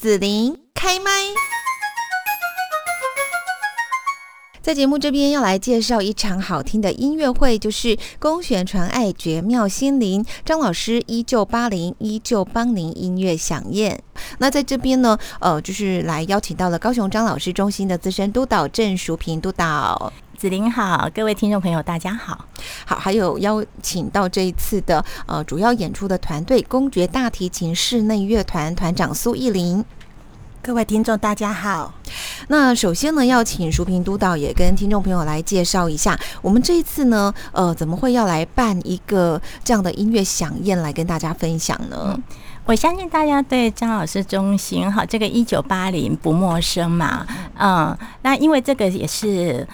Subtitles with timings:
[0.00, 1.10] 紫琳开麦。
[4.62, 14.00] 在节目这边要来介绍一场好听的音乐会，就是公选传爱绝妙心灵，张老师依旧八零依旧帮您音乐响宴。
[14.38, 20.12] 那在这边呢，呃，就是来邀请到了高雄张老师中心的资深督导郑淑平督导。
[20.38, 22.44] 子琳好，各位听众朋友大家好。
[22.86, 29.84] 好，还有邀请到这一次的呃主要演出的团队公爵大提琴室内乐团团长苏艺林。
[30.62, 31.92] 各位听众，大家好。
[32.46, 42.16] 那首先呢，要请淑平督导也跟听众朋友来介绍一下，我们这一次呢，呃，怎么会要来办一个这样的音乐响宴来跟大家分享呢？
[42.64, 47.26] 我相信大家对张老师中心哈这个一九八零不陌生嘛，
[47.58, 49.66] 嗯，那因为这个也是。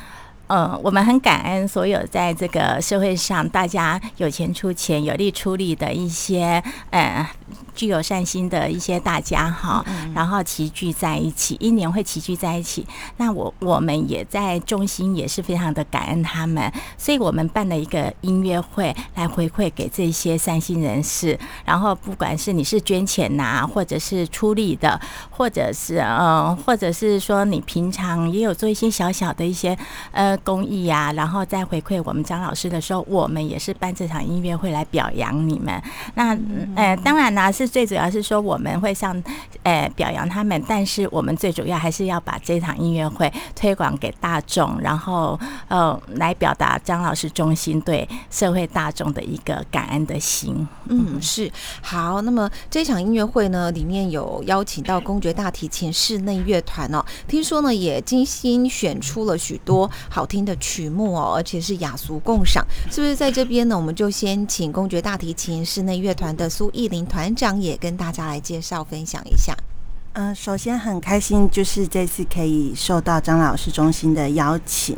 [0.48, 7.26] 嗯，我们很感恩所有在这个社会上，大家有钱出钱、有力出力的一些，呃，
[7.74, 12.86] 具有善心的一些大家哈，然后齐聚在一起，一年会齐聚在一起。
[13.16, 21.38] 那我我们也在中心也是非常的感恩他们，所以我们办了一个音乐会来回馈给这些善心人士。
[21.64, 29.76] 然后不管是你是捐钱呐，或者是出力的，或者是嗯，或者是说你平常也有做一些小小的一些
[30.12, 30.38] 呃。
[30.44, 35.82] 公益呀，然后再回馈我们张老师的时候，我们也是办这场音乐会来表扬你们。
[36.16, 36.36] 那
[36.74, 39.22] 呃，当然呢，是最主要是说我们会向
[39.62, 50.66] 呃表扬他们，但是我们最主要还是要把这场音乐会推广给大众，然后呃来表达张老师中心对社会大众的一个感恩的心。
[50.88, 52.20] 嗯，是好。
[52.20, 60.24] 那么这场音乐会呢，里面有邀请到公爵大提琴室内乐团哦，听说呢也精心选出了许多好。
[60.34, 63.76] 听的曲目哦，而且是雅俗共赏，是不是在这边呢？
[63.76, 69.54] 我们就先请公爵大提琴室内乐团的苏艺林团长也跟大家来介绍分享一下。
[70.14, 74.96] 嗯，首先很开心，就是这次可以受到张老师中心的邀请。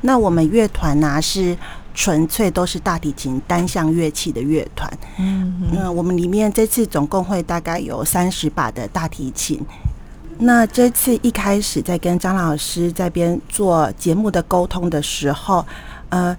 [0.00, 1.56] 那我们乐团呢是
[1.94, 4.90] 纯粹都是大提琴单项乐器的乐团。
[5.18, 9.64] 嗯，那我们里面这次总共会大概有三十把的大提琴。
[10.38, 15.64] 那这次一开始在跟张老师这边做节目的沟通的时候，
[16.08, 16.36] 呃，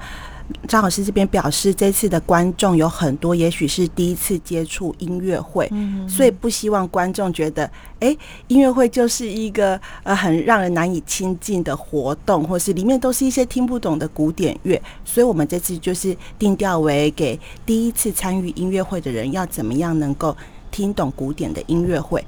[0.67, 5.69] 张老师这边表示，这次的观众有很多，也许是第一次接触音乐会，
[6.07, 7.69] 所以不希望观众觉得，
[7.99, 8.15] 哎，
[8.47, 20.35] 音乐会就是一个呃很让人难以亲近的活动，或是里面都是一些听不懂的古典乐，所以我们这次就是定调为给第一次参与音乐会的人，要怎么样能够
[20.71, 22.23] 听懂古典的音乐会。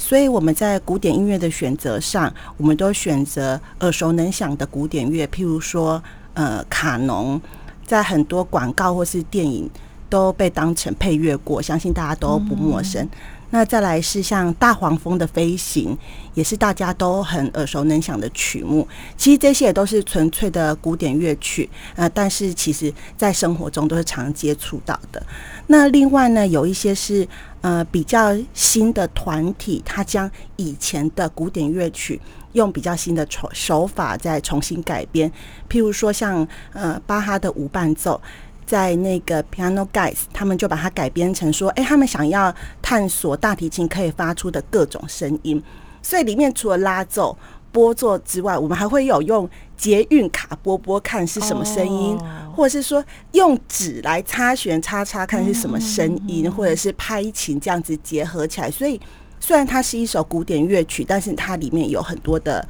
[0.00, 6.00] 所以我们在古典音乐的选择上，我们都选择耳熟能详的古典乐，譬如说，
[6.38, 7.40] 呃，卡农，
[7.84, 9.68] 在很多广告或是电影
[10.08, 13.08] 都被当成配乐过，相信大家都不陌生。
[13.50, 15.96] 那再来是像大黄蜂的飞行，
[16.34, 18.86] 也是大家都很耳熟能详的曲目。
[19.16, 25.22] 其实这些也都是纯粹的古典乐曲，呃，但是其实在生活中都是常接触到的。
[25.66, 27.26] 那另外呢，有一些是
[27.62, 32.20] 呃比较新的团体，他将以前的古典乐曲
[32.52, 35.30] 用比较新的手手法再重新改编，
[35.70, 38.20] 譬如说像呃巴哈的无伴奏。
[38.68, 45.62] 在那个 Piano Guys，他们就把它改编成说，哎，他们想要探索大提琴可以发出的各种声音，
[46.02, 47.34] 所以里面除了拉奏、
[47.72, 52.18] 拨奏之外，我们还会有用捷运卡拨拨看是什么声音，
[52.54, 53.02] 或者是说
[53.32, 58.70] 用纸来擦弦擦擦看是什么声音，或者是拍琴这样子结合起来。
[58.70, 59.00] 所以
[59.40, 62.68] 虽然它是一首古典乐曲，但是它里面有很多的。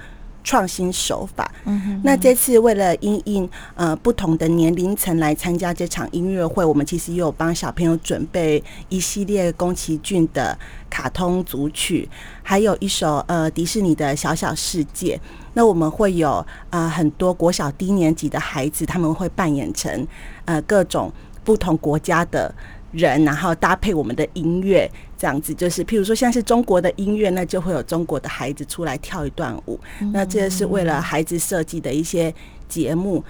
[0.49, 1.53] 创新手法。
[1.67, 10.59] 嗯那这次为了因应呃不同的年龄层来参加这场音乐会，我们其实也有帮小朋友准备一系列宫崎骏的
[10.89, 12.09] 卡通组曲，
[12.43, 15.21] 还有一首呃迪士尼的小小世界。
[15.53, 20.07] 那我们会有呃很多国小低年级的孩子，他们会扮演成
[20.47, 21.13] 呃各种
[21.45, 22.55] 不同国家的。
[22.91, 29.79] 人，然后搭配我们的音乐，这样子就是，譬如说像是中国的音乐，那就会有中国的孩子出来跳一段舞。
[30.13, 32.33] 那这是为了孩子设计的一些
[32.69, 33.23] 节目。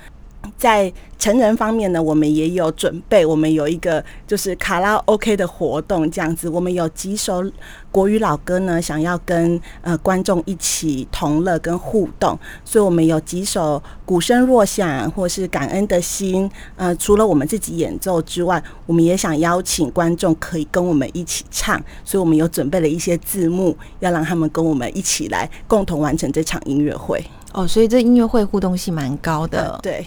[0.56, 6.48] 在成人方面呢，我们也有准备，我们有一个就是卡拉 OK 的活动，这样子。
[6.48, 7.44] 我们有几首
[7.90, 16.48] 国语老歌呢，想要跟呃观众一起同乐跟互动，所以我们有几首鼓声若响或是感恩的心。
[16.76, 27.24] 呃，除了我们自己演奏之外，我们也想邀请观众可以跟我们一起唱，所以我们有准备了一些字幕，要让他们跟我们一起来共同完成这场音乐会。
[27.52, 30.06] 哦，所以这音乐会互动性蛮高的，对。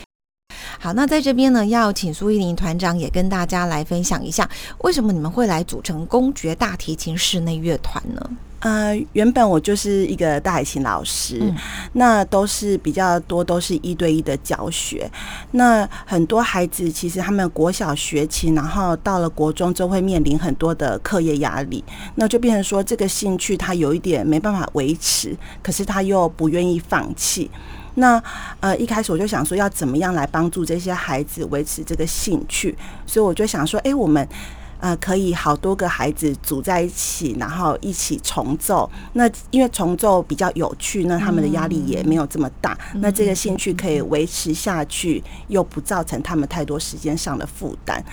[0.83, 4.49] 好，那在这边呢，要请苏依林团长也跟大家来分享一下，
[4.79, 8.31] 为什么你们会来组成公爵大提琴室内乐团呢？
[8.61, 11.55] 呃，原本我就是一个大提琴老师，嗯
[11.93, 15.07] 那都是比较多都是一对一的教学。
[15.51, 21.83] 那很多孩子其实他们国小学琴，然后到了国中就会面临很多的课业压力，
[22.15, 27.51] 那就变成说这个兴趣他有一点没办法维持，可是他又不愿意放弃。
[27.95, 28.21] 那
[28.59, 34.27] 呃，一开始我就想说，要怎么样来帮助这些孩子维持这个兴趣，所以我就想说，哎、我们
[34.79, 38.89] 呃可以好多个孩子组在一起，然后一起重奏。
[39.13, 48.03] 那因为重奏比较有趣，那他们的压力也没有这么大，那这个兴趣可以维持下去，又不造成他们太多时间上的负担。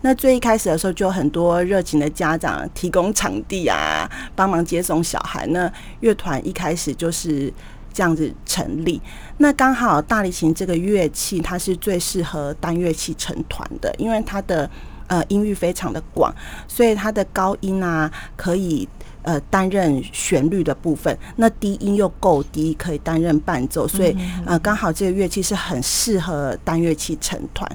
[0.00, 5.46] 那最一开始的时候，就有很多热情的家长提供场地啊，帮忙接送小孩。
[5.48, 7.52] 那乐团一开始就是
[7.92, 9.00] 这样子成立。
[9.38, 14.68] 那刚好大提琴这个乐器，它是最适合单乐器成团的，因为它的
[15.06, 16.34] 呃音域非常的广，
[16.66, 18.88] 所以它的高音啊可以。
[19.22, 27.70] 呃，担任旋律的部分，那低音又够低，可以担任伴奏，所以呃，刚好这个乐器是很适合单乐器成团。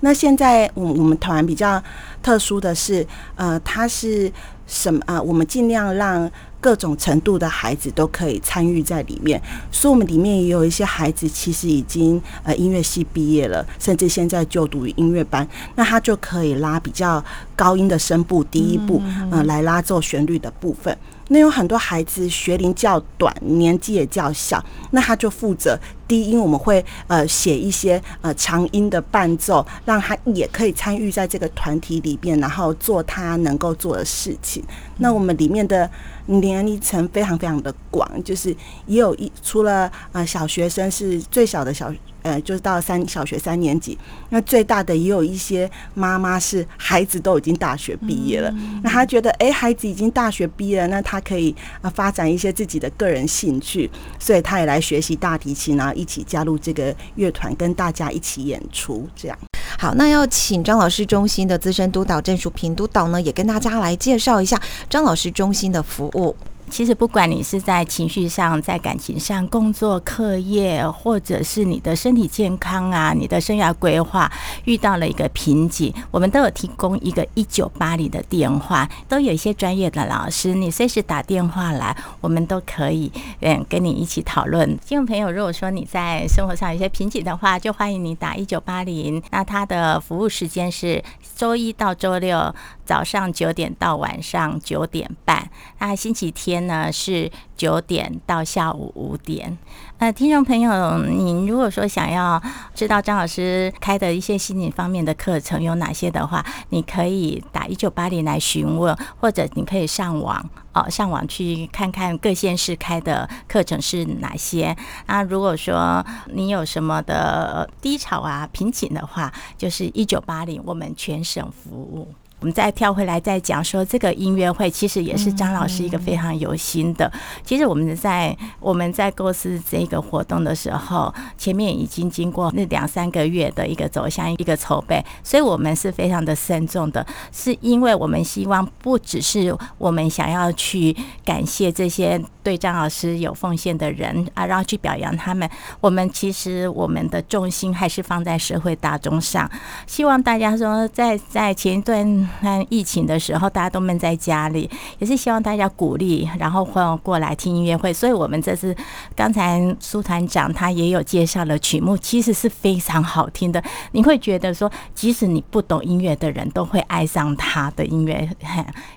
[0.00, 1.82] 那现在我我们团比较
[2.22, 3.06] 特殊的是，
[3.36, 4.30] 呃，它是
[4.66, 5.22] 什么啊？
[5.22, 6.30] 我们尽量让
[6.60, 9.40] 各种程度的孩子都可以参与在里面，
[9.70, 15.46] 所以我们里面也有一些孩子其实已经呃音乐系毕业了，甚至现在就读于音乐班，
[15.76, 17.24] 那他就可以拉比较
[17.54, 19.00] 高音的声部第一步，
[19.30, 20.96] 嗯、来拉奏旋律的部分。
[21.30, 34.64] 那有很多孩子学龄较短，年纪也较小，那他就负责低音，我们会呃写一些呃长音的伴奏，让他也可以参与在这个团体里边，然后做他能够做的事情。
[34.96, 35.90] 那我们里面的
[36.24, 38.54] 年龄层非常非常的广，就是
[38.86, 41.92] 也有一除了呃小学生是最小的小。
[42.22, 43.96] 呃，就是到三小学三年级，
[44.30, 48.52] 那最大的也有一些妈妈是孩子都已经大学毕业了，
[48.82, 59.38] 那他觉得哎、诶孩子已经大学毕业了，那他可以呃发展一些自己的个人兴趣，所以他也来学习大提琴，然后一起加入这个乐团，跟大家一起演出，这样。
[59.80, 64.60] 好，那要请张老师中心的资深督导郑淑平督导呢，也跟大家来介绍一下
[64.90, 66.34] 张老师中心的服务。
[66.68, 74.30] 其实不管你是在情绪上、在感情上、工作、课业，或者是你的身体健康啊、你的生涯规划
[74.64, 83.10] 遇到了一个瓶颈，我们都有提供一个一九八零的电话，都有一些专业的老师，你随时打电话来，我们都可以
[83.40, 84.68] 嗯跟你一起讨论。
[84.78, 91.02] 听众朋友，如果说你在生活上有一些瓶颈的话，就欢迎你打一九八零，那它的服务时间是
[91.34, 92.54] 周一到周六
[92.84, 99.56] 早上九点到晚上九点半，那星期天呢是九点到下午五点。
[99.98, 102.40] 呃，听众朋友，您如果说想要
[102.74, 114.76] 知道张老师开的一些心理方面的课程有哪些的话，你可以打一九八零来询问，或者你可以上网哦，上网去看看各县市开的课程是哪些。
[115.06, 122.14] 那如果说你有什么的低潮啊、瓶颈的话，就是一九八零，我们全省服务。
[122.40, 127.10] 我们再跳回来再讲说，这个音乐会其实也是张老师一个非常有心的。
[127.44, 145.50] 其实我们在我们在构思这个活动的时候，前面已经经过那两三个月的一个走向、一个筹备，所以我们是非常的慎重的，是因为我们希望不只是我们想要去感谢这些对张老师有奉献的人啊，然后去表扬他们。
[145.80, 149.50] 我们其实我们的重心还是放在社会大众上，
[149.88, 152.27] 希望大家说在在前一段。
[152.40, 154.68] 看疫情的时候，大家都闷在家里，
[154.98, 157.92] 也是希望大家鼓励，然后会过来听音乐会。
[157.92, 158.74] 所以，我们这次
[159.16, 163.62] 刚才苏团长他也有介绍了曲目，其实是非常好听的。
[163.92, 168.28] 你会觉得说，即使你不懂音乐的人都会爱上他的音乐，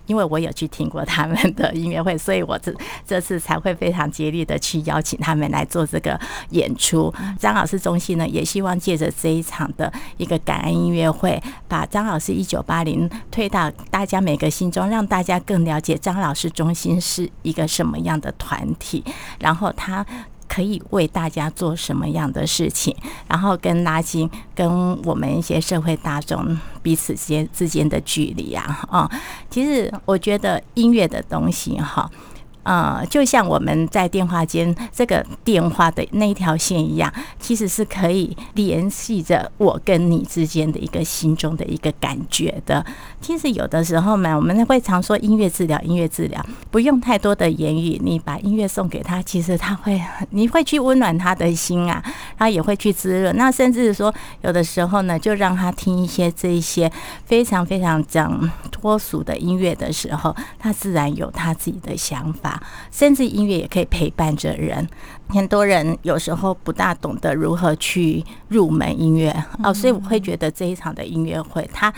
[0.05, 2.73] 因为我有去听过他们的音乐会，所以我这
[3.05, 6.19] 这次才会非常竭力的去邀请他们来做这个
[6.49, 7.13] 演出。
[7.39, 13.09] 张老师中心呢，也希望借着这一场的一个感恩音乐会，把张老师一九八零。
[13.29, 19.03] 推到大家每个心中，让大家更了解张老师中心是一个什么样的团体，
[19.39, 20.05] 然后他
[20.47, 22.95] 可以为大家做什么样的事情，
[23.27, 29.09] 然后跟拉近跟我们一些社会大众彼此之间之间的距离啊啊！
[29.49, 32.09] 其实我觉得音乐的东西哈。
[32.63, 42.85] 呃，就像我们在电话间这个电话的那一条线一样，其实是可以联系着我跟你之间的一个心中的一个感觉的。
[43.19, 49.99] 其实有的时候嘛，我们会常说音乐治疗，音乐治疗不用太多的言语，你把音乐送给他，其实他会，
[50.29, 52.03] 你会去温暖他的心啊，
[52.37, 53.35] 他也会去滋润。
[53.35, 56.91] 那甚至说，有的时候呢，就让他听一些这一些
[57.25, 62.50] 非常非常讲脱俗的音乐的时候，他自然有他自己的想法。
[62.91, 64.87] 甚至音乐也可以陪伴着人。
[65.29, 69.31] 很多人有时候不大懂得如何去入门音乐
[69.63, 71.93] 哦，所以我会觉得这一场的音乐会，它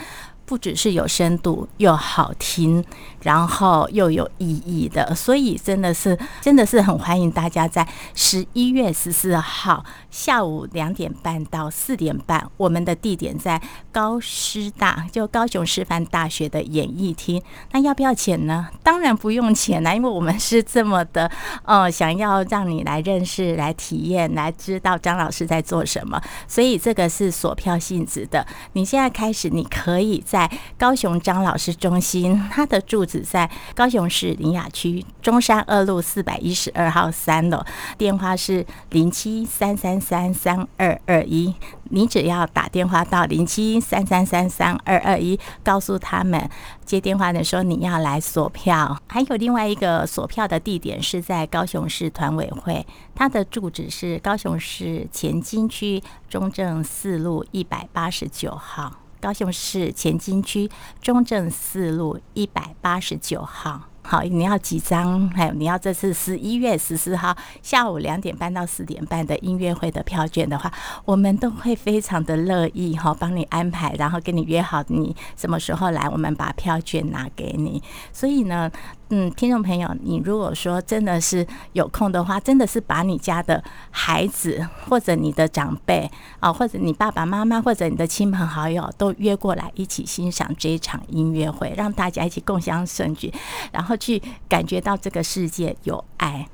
[0.46, 2.84] 不只是有深度又好听。
[3.24, 13.58] 然后又有意义的，所以真的是真的是很欢迎大家在十一月十四号下午两点半到四点半，我们的地点在
[13.90, 17.42] 高师大，就高雄师范大学的演艺厅。
[17.72, 18.68] 那要不要钱呢？
[18.82, 21.30] 当然不用钱啦，因为我们是这么的，
[21.62, 28.46] 呃，想要让你来认识、来体验、来知道张老师在做什么，所以这个是锁票性质的。
[28.74, 33.20] 你现在开始，你可以在高雄张老师中心，他的住址。
[33.20, 37.64] 在高雄市林雅区中山二路四百一十二号三楼，
[37.96, 41.54] 电话是零七三三三三二二一。
[41.90, 46.50] 你只要打电话到零七三三三三二二一，告诉他们
[46.84, 49.00] 接电话的时候你要来锁票。
[49.06, 59.03] 还有另外一个锁票的地点是在高雄市团委会，他的住址是高雄市前金区中正四路一百八十九号。
[59.24, 63.93] 高雄市前进区中正四路一百八十九号。
[64.06, 65.28] 好，你要几张？
[65.30, 70.70] 还有你要这次十一月十四号下午两点半到四点半的音乐会的票券的话，
[71.06, 77.82] 我们都会非常的乐意哈，帮你安排，然后跟你约好你什么时候来，我们把票券拿给你。
[78.12, 78.70] 所以呢。
[79.10, 93.32] 嗯，听众朋友，你如果说真的是有空的话，真的是把你家的孩子或者你的长辈啊，或者你爸爸妈妈或者你的亲朋好友都约过来一起欣赏这一场音乐会，让大家一起共享盛举，
[93.70, 96.48] 然后去感觉到这个世界有爱。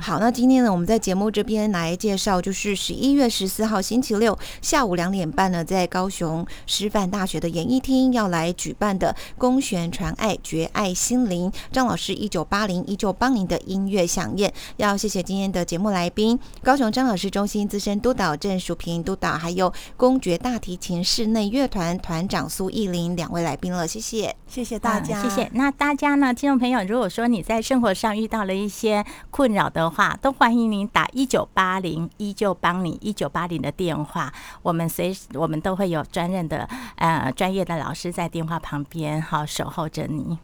[0.00, 14.52] 好，那今天呢，我们在节目这边来介绍，就是十一月十四号星期六下午两点半呢，在高雄师范大学的演艺厅要来举办的“公悬传爱，绝爱心灵”张老师一九八零依旧帮您的音乐响宴。
[14.78, 25.50] 要谢谢今天的节目来宾，高雄张老师中心资深督导郑淑平督导，还有公爵大提琴室内乐团团长苏艺林两位来宾了，谢谢，谢谢大家，谢谢。
[25.52, 40.38] 那大家呢，听众朋友，如果说你在生活上遇到了一些困扰，的话，都欢迎您打一九八零，依旧帮你一九八零的电话，我们随时我们都会有专任的呃专业的老师在电话旁边，好守候着你。